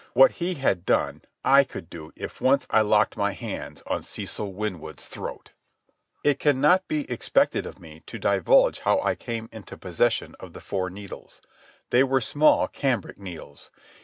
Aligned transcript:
What 0.13 0.31
he 0.41 0.55
had 0.55 0.83
done 0.83 1.21
I 1.45 1.63
could 1.63 1.87
do 1.87 2.11
if 2.15 2.41
once 2.41 2.65
I 2.71 2.81
locked 2.81 3.17
my 3.17 3.33
hands 3.33 3.83
on 3.85 4.01
Cecil 4.01 4.51
Winwood's 4.51 5.05
throat. 5.05 5.51
It 6.23 6.39
cannot 6.39 6.87
be 6.87 7.07
expected 7.07 7.67
of 7.67 7.79
me 7.79 8.01
to 8.07 8.17
divulge 8.17 8.79
how 8.79 8.99
I 9.01 9.13
came 9.13 9.47
into 9.51 9.77
possession 9.77 10.33
of 10.39 10.53
the 10.53 10.59
four 10.59 10.89
needles. 10.89 11.39
They 11.91 12.03
were 12.03 12.19
small 12.19 12.67
cambric 12.67 13.19
needles. 13.19 13.69